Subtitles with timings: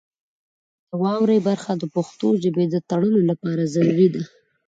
[0.89, 4.23] د واورئ برخه د پښتو ژبې د تړلو لپاره ضروري ده.